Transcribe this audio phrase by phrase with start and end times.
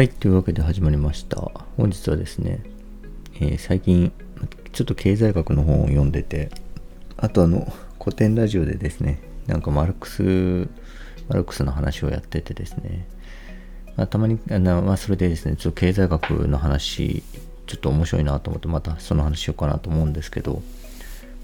[0.00, 1.50] はい、というわけで始まりました。
[1.76, 2.62] 本日はですね、
[3.34, 4.10] えー、最近、
[4.72, 6.48] ちょっと経済学の本を読んでて、
[7.18, 7.70] あとあの、
[8.02, 10.70] 古典ラジオでですね、なんかマルクス、
[11.28, 13.06] マルクスの話をやっててですね、
[13.94, 17.22] まあ、たまに、あのまあ、それでですね、ちょっと経済学の話、
[17.66, 20.62] ちょっと面白いなと思って、またその話しようかなと思うんですけど、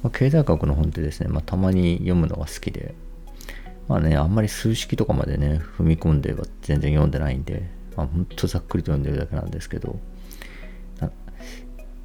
[0.03, 2.95] まあ、経済学の本ってですね、まあ、たまに読むのが好きで、
[3.87, 9.99] まあね、あんまり数式とかまでね、踏み込んでは全然読んでないんで、まあ、ほんとざっくりと読んでるだけなんですけど、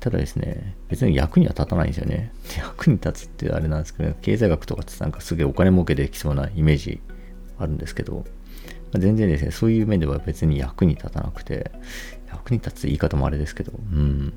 [0.02, 2.34] ただですね、別に役には立たないんですよね。
[2.58, 7.00] 役に立つってあれなんですけど、経済学とかってなんかすげえお金儲けできそうなイメージ
[7.60, 8.26] あるんですけど、
[8.92, 11.72] まあ、全然ですね、そういう面では別に役に立たなくて、
[12.28, 14.34] 役に立つ言い方もあれですけど、うん。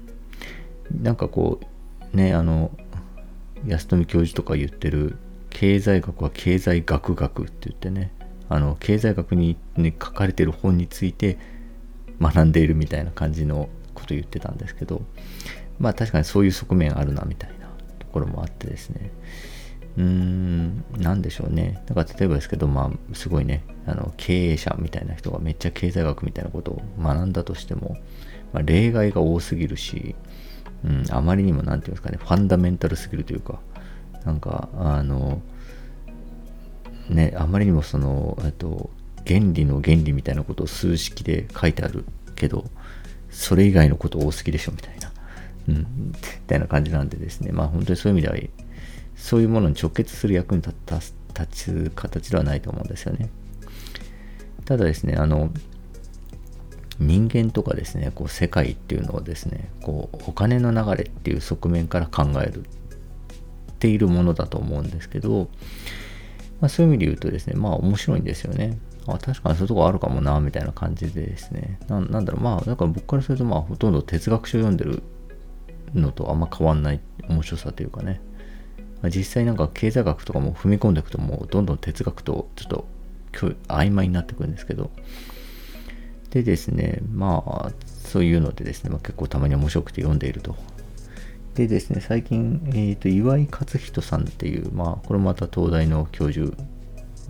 [1.02, 1.60] なんかこ
[2.12, 2.70] う、ね、あの、
[3.66, 5.16] 安富教授とか言ってる、
[5.48, 8.12] 経済学は経済学学って言ってね、
[8.48, 11.39] あの経済学に、ね、書かれてる本について
[12.20, 15.03] 学んでいるみたいな感じのこと言ってたんですけど
[15.78, 17.67] まあ確かにそういう側面あるなみたいな
[17.98, 19.11] ところもあってですね。
[19.97, 21.83] うーん何でしょうね。
[21.86, 27.97] だから例えばですけどまあすごいねあの経営者みたいな人がめっちゃ経済学みたいなことを学んだとしても、
[28.53, 30.14] まあ、例外が多すぎるし、
[30.84, 33.61] うん、あまりにも何て言うんですかねファンダメンタルすぎるというか
[34.25, 35.41] なんかあの
[37.08, 38.91] ね、あまりにもその、えっと、
[39.27, 42.64] 原理の原理みたいなことを数式で書いてあるけど、
[43.30, 45.12] それ以外のこと多すぎでしょみたいな、
[45.69, 46.14] うん、み
[46.46, 48.50] たいな感じなんでですね、まあ本当にそういう意味では、
[49.16, 51.00] そういうものに直結する役に立た
[51.34, 53.28] 立つ形ではないと思うんですよね。
[54.64, 55.50] ただですね、あの、
[56.98, 62.62] 人間とかですね、こう世界っていうのをですね、こうお金の流れっていう側面から考えるっ
[63.78, 65.48] ているものだと思うんですけど、
[66.64, 68.79] まあ、そういう意味で言うとですね、まあ面白いんですよね。
[69.07, 71.79] あ確かにそういうとこあるかもな、みたいな感じでですね。
[71.91, 75.03] なんだろう、まあ、だから僕からすると、まあ、ほとんど哲学書を読んでる
[75.92, 78.23] のとあんま変わんない面白さというかね。
[79.03, 82.86] ま、実際なんか経済学とかも踏み込んでいくと、もうどんどん哲学とちょっと
[83.69, 84.91] 曖昧になってくるんですけど。
[86.30, 90.57] でですね、まあ、そういうのでですね、まあ、結構たまに面白くて読んでいると
[91.55, 96.57] でですね、最近、えーと、岩井勝人さんっていう、まあ、これまた東大の教授、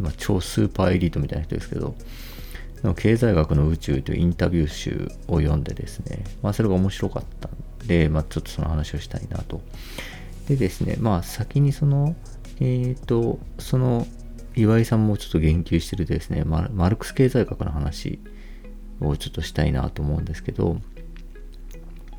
[0.01, 1.95] まあ、超スーパーエリートみたいな人ですけど、
[2.97, 9.61] 経済学の宇宙というインタビュー集を読んでですね、まあ、それが面白かったんで、まあ、ちょっとその話をしたいなと。
[10.49, 12.17] でですね、まあ、先にその、
[12.61, 14.06] えっ、ー、と、その
[14.56, 18.21] 岩井さんもちょっと言及してるですね、マルクス経済学の話
[19.01, 20.79] をちょっとしたいなと思うんですけど、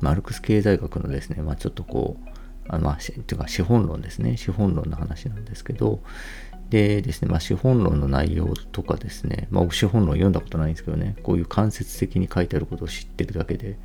[0.00, 2.28] マルクス経済学のですね、まあ、ちょっとこう、
[2.68, 6.00] あまあ、ていうか資本論ですね、資本論の話なんですけど、
[6.70, 13.78] でですね、まあ、資本論の内容とかですね、まあ、資本論読んだことないんですけどね、こういう間接的に書いてあることを知ってるだけで、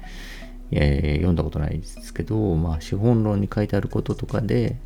[0.72, 4.78] えー、読んだことないですけど、まあ、資本論に書いてあることとかで、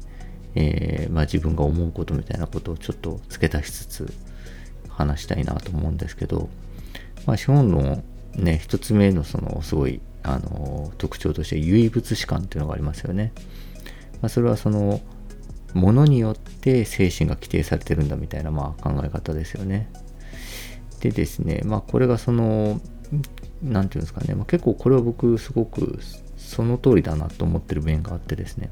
[0.55, 4.13] えー、まあ、自分が思うことみたいなことをちょっと付け足しつつ
[4.89, 6.49] 話したいなと思うんですけど、
[7.25, 8.03] まあ、資本論
[8.35, 13.31] ね、一つ目のそのすごいあの特徴として唯物史観っていうのがありますよね。
[14.21, 15.01] まあ、それはその
[15.73, 19.89] ものによって精神が規定されてるんだみたいなまあ考え方ですよね。
[21.01, 22.81] でですね、まあこれがその、
[23.61, 25.99] 何て言うんですかね、まあ、結構これは僕すごく
[26.37, 28.69] その通りだなと思ってる面があってですね、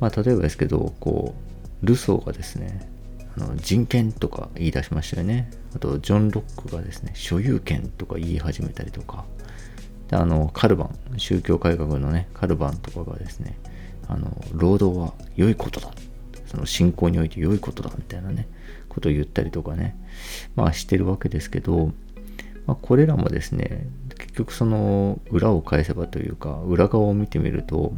[0.00, 1.34] まあ例えばですけど、こ
[1.82, 2.88] う、ルソーがですね、
[3.36, 5.50] あの人権とか言い出しましたよね。
[5.76, 9.24] あと、ジョン・ロックがですね、所有権とか言い始めたりとか、
[10.10, 13.58] あのカルバン宗教改革のねカルバンとかがですね
[14.06, 15.90] あの労働は良いことだ。
[16.54, 18.46] その信仰において良いことだみたいなね
[18.88, 19.96] ことを言ったりとかね
[20.54, 21.90] まあしてるわけですけど、
[22.66, 27.92] まあ、これらもですね結局その裏を返せばというか裏側を見てみると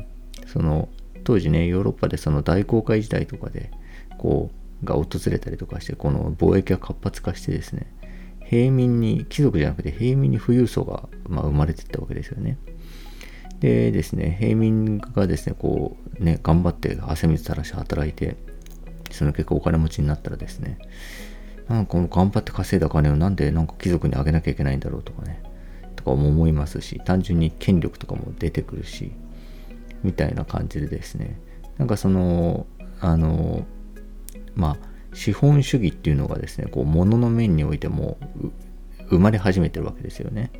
[0.46, 0.88] その
[1.24, 3.70] 当時ねヨーロッパでその大航海時代とかで
[4.16, 4.50] こ
[4.82, 7.86] うが訪れたりとかしてこの貿易が活発化してですね
[8.48, 12.58] 平民に、貴族じゃなくて平民に富裕層が、まあ、生まれていったわけですよね。
[13.60, 18.36] でですね、平民がですね、こう、ね、頑張って汗水垂らして働いて、
[19.10, 20.78] その結果お金持ちになったらですね、
[21.68, 25.42] なんかこの頑張って稼いだ金をなんでなんか貴族にあげなきゃいけないんだろうとかね、
[25.96, 29.12] とかも思いますし、単純に権力とかも出てくるし、
[30.02, 31.40] みたいな感じでですね、
[31.78, 32.66] なんかその、
[33.00, 33.66] あの、
[34.54, 38.18] まあ、資本主義っていうのがですね、こう、物の面においても
[39.08, 40.50] 生まれ始めてるわけですよね。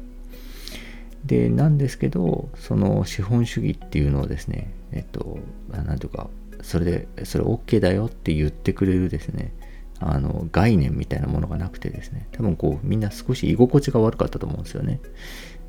[1.25, 5.38] で、なんですけど、その資本主義っていうのをですね、えっと、
[5.70, 6.31] なんていうか、
[6.62, 9.53] それで、それ OK だよって言ってくれるですね、
[10.00, 15.00] あの概念みたいなものがなくてですね多分こうみんな少し居心地が悪かったと思うんですよね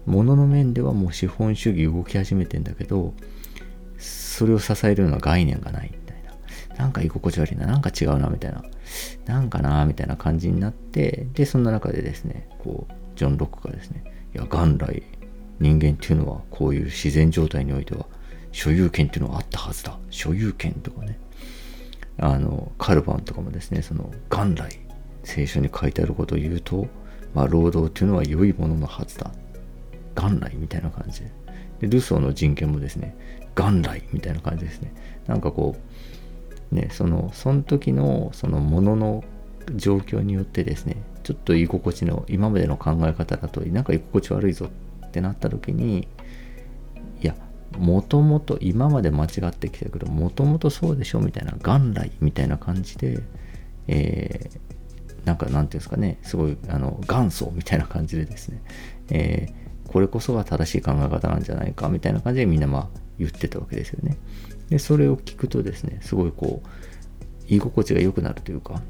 [0.06, 3.13] 物の面ではもう資本主義動き始めてんだけど
[3.98, 5.94] それを支えるような概念がない
[6.77, 8.63] なんか居心地悪いななんか違うなみたいな。
[9.25, 14.03] なんかなみたいな感じになってでそんな中でですねこうジョン・ロックがですね
[14.33, 15.03] いや元来
[15.59, 18.06] 人間っていうのはこういう自然状態においては
[18.51, 19.97] 所有権っていうのはあったはずだ。
[20.09, 21.19] 所有権とかね。
[22.19, 24.79] あのカルバンとかもですねその元来
[25.24, 26.88] 聖書に書いてあることを言うと、
[27.35, 29.31] まあ、労働っていうのは良いもののはずだ。
[30.15, 31.31] 元来みたいな感じで。
[31.81, 33.15] でルソーの人権もですね
[33.56, 34.94] 元来みたいな感じですね。
[35.27, 35.97] なんかこう
[36.72, 39.24] ねそのその時のそのものの
[39.75, 44.69] 状況によってですねちょっと居心地の今までの考え方だとなんか居心地悪いぞ
[45.06, 46.08] ってなった時に
[47.22, 47.36] いや
[47.78, 53.20] もともと今まで間違ってきたけどもともとそうでしょみたいな元来みたいな感じで、
[53.88, 58.62] えー、なんかなんていうんですかねすごいあの元祖みたいな感じでですね、
[59.10, 64.18] えー、これこそが正しい考え方なんじゃないかみたいな感じでみんなまあ言ってたわけですよね。
[64.69, 66.68] でそれを聞くとですねすごいこう
[67.48, 68.81] 居心地が良くなるというか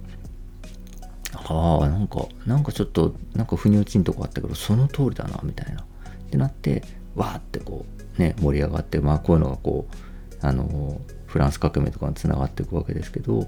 [1.33, 5.88] ああなんかなんかちょっとなんか腑に落ちんとこあったけどその通りだなみたいな。
[6.27, 6.83] ってなって
[7.15, 7.85] わーってこ
[8.18, 13.47] うね盛り上がってまあこういうのがこうあのフランス革命とかにつながっていくわけですけど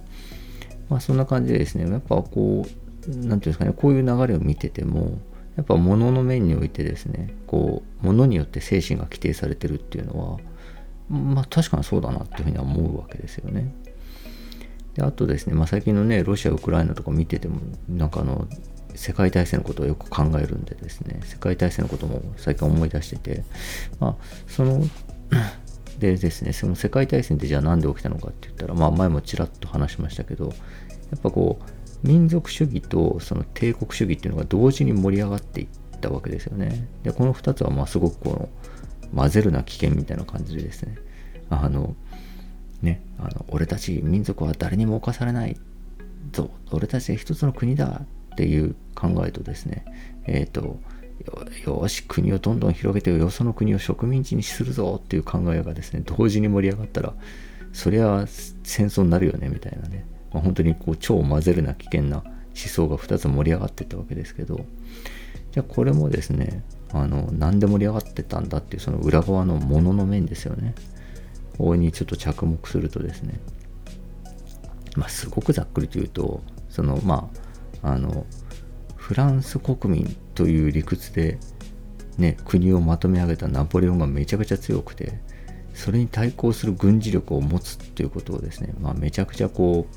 [0.89, 5.19] まあそんな感じでですねやっぱこう何て言うんですかねこういう流れを見てても
[5.55, 10.39] やっぱ物の面においてですねこう物によって精神が規定されてるっていうのは
[11.09, 13.73] まあ確かにそうだなっていうふうには思うわけですよね。
[14.95, 18.47] であとですね、まあ、最近のねロシアウクライナとか見ててもなんかあの
[18.95, 23.43] 世界大戦のことをよく考えるんでですね世界大戦のことも最近思い出してて
[23.99, 24.15] まあ
[24.47, 24.83] その
[25.99, 30.51] でですねその世界大戦ってじゃあ何で起きたのかって言ったらまあ前もちらっと話しましたけどや
[31.17, 35.67] っぱこう民族主義とその帝国主義っていうのが同時に盛り上がっていっ
[35.99, 38.49] たわけですよねでこの2つはまあすごくこの
[39.15, 40.97] 混ぜるな危険みたいな感じでですね
[41.49, 41.95] あの
[42.81, 45.57] ねあの俺たち民族は誰にも侵されない
[46.31, 48.01] ぞ俺たちは一つの国だ
[48.33, 49.83] っていう考えとですね、
[50.25, 50.79] えっ、ー、と、
[51.65, 57.13] よし、国をどんどん広げて、よその国を植民地にするぞっていう考えがですね、同時に盛り上がったら、
[57.73, 58.25] そりゃ
[58.63, 60.05] 戦争になるよね、みたいなね。
[60.31, 64.65] まあ、本当にこう超混ぜるな危険な思想が2つ盛り上がっていったわけですけど、
[65.59, 66.63] じゃあこれもですね、
[66.93, 70.73] あの、なんで盛り上がってたんだっていうその裏側のものの面ですよね。
[71.57, 73.37] 大いにちょっと着目するとですね、
[74.95, 77.29] まあ、すごくざっくりと言うと、その、ま
[77.83, 78.25] あ、あの
[78.95, 81.37] フランス国民という理屈で、
[82.17, 85.19] ね、国をまとめ上げたナポレオンがめちゃくちゃ強くて
[85.73, 89.87] それに対抗する軍事力を持つっていうことをですね、まあ、めちゃくちゃこ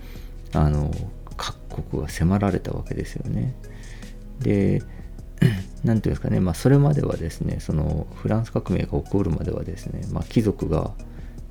[0.53, 0.91] うあの
[1.37, 3.55] 各国が迫られたわけですよね。
[4.41, 4.83] で
[5.85, 10.93] 何ていうんですかね、まあ、それまではですねそのフランス革命が起こるまではですね、まあ、貴族が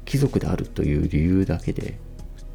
[0.06, 1.98] 貴族であるという理由だけで、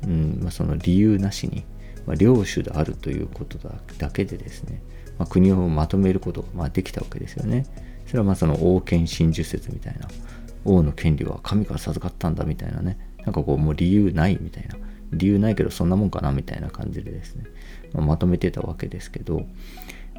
[0.04, 1.64] うんまあ、その理由なしに
[2.06, 3.58] まあ、領主であるということ
[3.98, 4.80] だけでですね、
[5.18, 7.66] まあ、国をまとめることがまあできたわけですよね。
[8.06, 10.08] それはまあその王権真珠説みたいな、
[10.64, 14.76] 王の権利は神から授かったんだみたいなね、なんかこうもう理由ないみたいな、
[15.12, 17.44] 理由ないけどそんなもんかなみたいな感じでですね、
[17.92, 19.44] まあ、まとめてたわけですけど、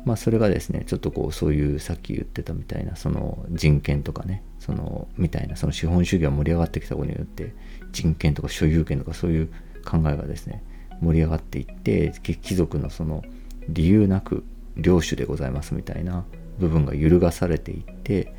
[0.07, 7.53] まあそれがですね、ちょっとこうそういうさっき言ってたみたいなその人権とかね、そのみたいなその資本主義が盛り上がってきたことによって
[7.91, 9.47] 人権とか所有権とかそういう
[9.85, 10.63] 考えがですね、
[11.01, 13.21] 盛り上がっていって貴族のその
[13.67, 14.45] 理由なく
[14.77, 16.23] 領主でございますみたいな
[16.57, 18.33] 部分が揺るがされていって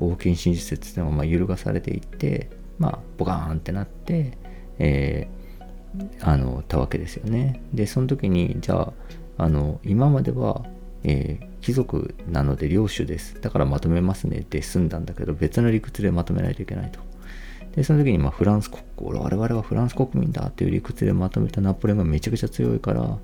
[0.00, 2.50] 王権真実説っていうのがまあ揺るがされていって
[2.80, 4.36] まあボカーンってなって、
[4.80, 7.62] えー、あのたわけですよね。
[7.72, 8.92] でその時にじゃあ
[9.38, 10.64] あの今までは、
[11.04, 13.40] えー、貴族なので領主です。
[13.40, 14.38] だからまとめますね。
[14.38, 17.00] って済んだんだけど別の理屈でまとめないといけないと。
[17.74, 21.60] で、その時にまあフランス国、我々はフランス国民だっていう理屈でまとめた。
[21.60, 23.18] ナポレオンがめちゃくちゃ強いから、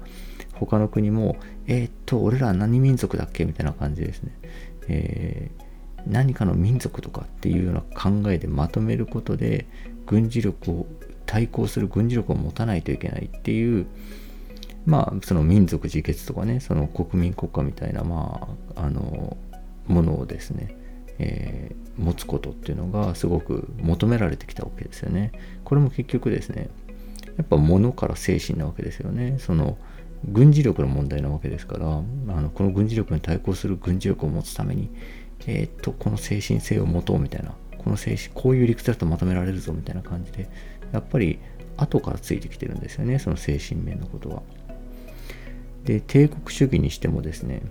[0.55, 4.33] 他の国も、えー、っと、俺ら何民族だっけみたいな感じですね。
[4.89, 9.67] えー、何かの民族とかっていうような考えでまとめることで、
[10.07, 10.87] 軍事力を、
[11.27, 13.87] 対抗する軍事力を持たないといけないっていう、
[14.89, 19.37] まあ、その民族自決とかね、その国民国家みたいな、まあ、あの、
[19.87, 20.75] ものをですね、
[21.19, 25.33] えー、持つことっていうのがすごく求められてきたわけですよね。
[25.65, 26.71] これも結局ですね、
[27.37, 29.37] やっぱ物から精神なわけですよね。
[29.39, 29.77] その
[30.25, 31.91] 軍事力の問題なわけですから、あ
[32.41, 34.91] のこの軍事力に対抗する軍事力を持つために、
[35.47, 40.49] えー、っと、この精神性を持とうみたいな、この精神、こういう理屈だとまとめられるぞみたいな感じで、
[40.93, 41.39] やっぱり
[41.77, 44.43] 後からついてきてるんですよね、その精神面のことは。
[45.89, 47.63] で帝国主義にしてもですね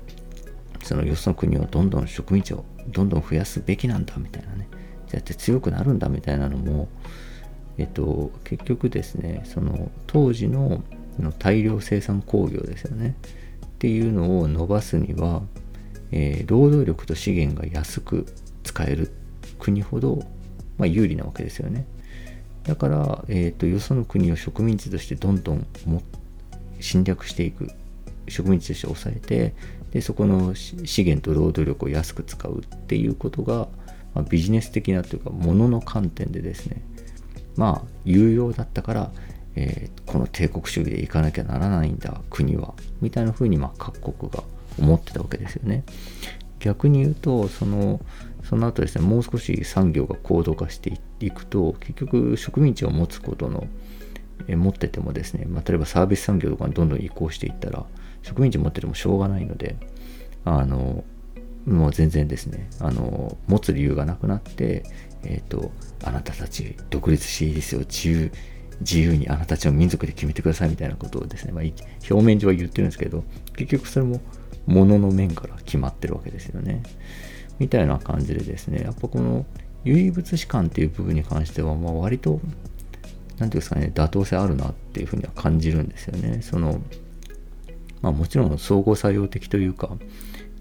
[0.81, 4.67] そのよその国をどんどん植民地をどんどん増やすべきなんだみたいなね
[5.05, 6.89] そうやって強くなるんだみたいなのも
[7.77, 10.81] えっと結局ですねその当時の
[11.37, 13.15] 大量生産工業ですよね
[13.65, 15.43] っていうのを伸ばすには、
[16.11, 18.25] えー、労働力と資源が安く
[18.63, 19.11] 使える
[19.59, 20.23] 国ほど、
[20.79, 21.85] まあ、有利なわけですよね。
[22.63, 26.01] だから、えーと、よその国を植民地としてどんどんも
[26.79, 27.69] 侵略していく。
[28.27, 29.53] 植民地として抑えて
[29.91, 33.67] でそこの資源と労働力を安く使うっていうことが、
[34.13, 36.81] まあ、ビジネス的なというかものの観点でですね
[37.55, 39.11] まあ有用だったから、
[39.55, 44.43] えー、この帝国主義でいかなきゃならないんだ国はみたいな風にまあ各国が
[44.79, 45.83] 思ってたわけですよね。
[46.59, 48.01] 逆に言うとその
[48.43, 53.67] その後ですねもう少し産業が高度化していくと結局植民地を持つことの
[54.47, 57.85] え持っててもですね、まあ、例えばサービス産業とかにどんどん移行していったら
[58.23, 59.77] 植民地持っててもしょうがないので
[60.45, 61.03] あの
[61.65, 62.69] もう全然ですね。
[62.79, 64.83] あの持つ理由がなくなって
[65.23, 65.71] えっ、ー、と
[66.03, 67.81] あなたたち独立していいですよ。
[67.81, 68.31] 自由
[68.79, 71.63] 自由にあなたたちの民族で決めてくださいみたいなことをですね、まあ、
[72.09, 73.23] 表面上は言ってるんですけど
[73.55, 74.21] 結局それも
[74.67, 76.83] 物の面から決まってるわけですよね。
[77.59, 79.45] みたいな感じでですねやっぱこの
[79.83, 82.39] 唯物史観っていう部分に関しては、まあ、割と
[83.37, 86.39] 何ていうんですかね、妥当性あるなっていうふうには感じるんですよね。
[86.41, 86.81] その、
[88.01, 89.97] まあもちろん総合作用的というか、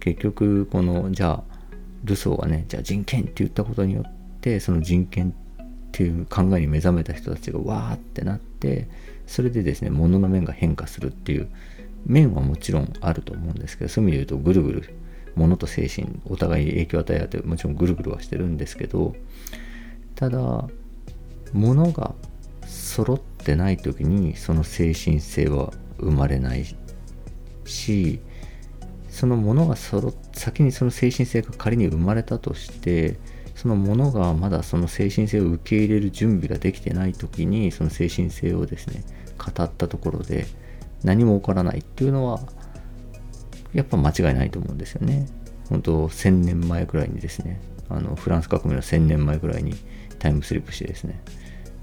[0.00, 1.56] 結局この、じゃあ、
[2.04, 5.32] ルソーがね、じゃあ人権って言ったことによって、その人権っ
[5.92, 8.88] ていう考えに目覚めた人たちがわーってなって、
[9.26, 11.48] それでですね、物の面が変化するっていう
[12.04, 14.94] 面はもちろんあると思うんですけど、そういう意味で言うとぐるぐる
[15.36, 19.14] 物と精神お互いに影響を与え合ってもちろんぐるぐるはしてるんですけど
[20.14, 20.66] ただ
[21.52, 22.14] 物が
[22.66, 26.64] 揃ってない時にその精神性は生まれない
[27.68, 28.20] し
[29.10, 33.18] そのものが揃っ先にその精神性が仮に生まれたとして
[33.54, 39.02] そのものがまだその精神性を受け入れる準備ができてない時にその精神性をですね
[39.38, 40.46] 語ったところで
[41.02, 42.40] 何も起こらないっていうのは
[43.72, 45.26] やっぱ間違いないと思うんですよね。
[45.68, 49.74] 本当1000年前くらいにですねあのフランス革命の1000年前くらいに
[50.18, 51.20] タイムスリップしてですね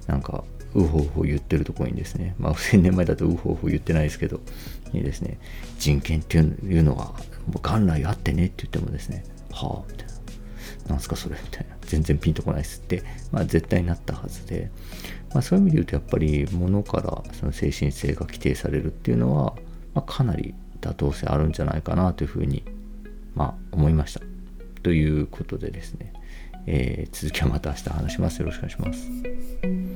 [0.08, 0.44] なんか
[0.76, 4.42] ウホウホ言ってるとこにですね、まあ、1000年前だとウホウホ言ってないですけど、
[4.92, 5.40] にですね、
[5.78, 6.42] 人権ってい
[6.80, 7.14] うのは、
[7.48, 10.14] 元来あってねって言ってもですね、はあ、みたいな。
[10.90, 11.76] なんすかそれみたいな。
[11.82, 14.70] 全然ピンとこないっすって、まあ絶対になったはずで、
[15.34, 19.56] まあそういう意味で言うとやっぱり物からその精神性が規定されるっていうのは、
[19.94, 22.64] まあ、かなり妥当性あるんじゃないかなというふうに、
[23.36, 24.22] まあ思いました。
[24.82, 26.14] ということでですね、
[26.66, 28.40] えー、続きはまた明日話します。
[28.40, 29.93] よろしくお願いします。